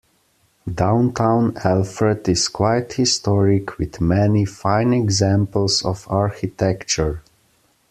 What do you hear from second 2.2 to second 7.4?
is quite historic with many fine examples of architecture.